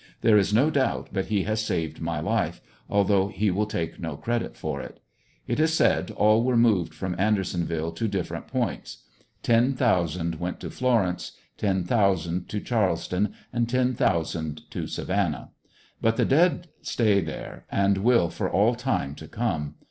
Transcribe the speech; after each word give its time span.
There 0.21 0.35
is 0.35 0.51
no 0.51 0.71
doubt 0.71 1.09
but 1.13 1.25
he 1.27 1.43
has 1.43 1.61
saved 1.63 2.01
my 2.01 2.19
life, 2.19 2.59
although 2.89 3.27
he 3.27 3.51
will 3.51 3.67
take 3.67 3.99
no 3.99 4.17
credit 4.17 4.57
for 4.57 4.81
it. 4.81 4.99
It 5.45 5.59
is 5.59 5.75
said 5.75 6.09
all 6.09 6.43
were 6.43 6.57
moved 6.57 6.91
from 6.95 7.15
Ander 7.19 7.43
sonville 7.43 7.93
to 7.95 8.07
different 8.07 8.47
points; 8.47 9.03
ten 9.43 9.75
thousand 9.75 10.39
went 10.39 10.59
to 10.61 10.71
Florence, 10.71 11.33
ten 11.55 11.83
thousand 11.83 12.49
to 12.49 12.59
Charleston 12.59 13.35
and 13.53 13.69
ten 13.69 13.93
thousand 13.93 14.67
to 14.71 14.87
Savannah; 14.87 15.51
but 16.01 16.17
the 16.17 16.25
dead 16.25 16.69
stay 16.81 17.21
there 17.21 17.65
and 17.69 17.99
will 17.99 18.31
for 18.31 18.49
all 18.49 18.73
time 18.73 19.13
to 19.13 19.27
come. 19.27 19.75